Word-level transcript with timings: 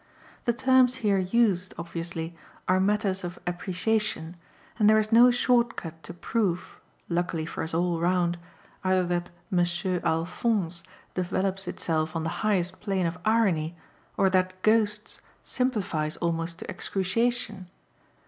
The 0.45 0.53
terms 0.53 0.95
here 1.05 1.19
used, 1.19 1.75
obviously, 1.77 2.35
are 2.67 2.79
matters 2.79 3.23
of 3.23 3.37
appreciation, 3.45 4.35
and 4.79 4.89
there 4.89 4.97
is 4.97 5.11
no 5.11 5.29
short 5.29 5.75
cut 5.75 6.01
to 6.01 6.11
proof 6.11 6.81
(luckily 7.07 7.45
for 7.45 7.61
us 7.61 7.71
all 7.71 7.99
round) 7.99 8.39
either 8.83 9.05
that 9.05 9.29
"Monsieur 9.51 10.01
Alphonse" 10.03 10.81
develops 11.13 11.67
itself 11.67 12.15
on 12.15 12.23
the 12.23 12.29
highest 12.41 12.81
plane 12.81 13.05
of 13.05 13.19
irony 13.25 13.77
or 14.17 14.27
that 14.31 14.59
"Ghosts" 14.63 15.21
simplifies 15.43 16.17
almost 16.17 16.57
to 16.57 16.65
excruciation. 16.67 17.67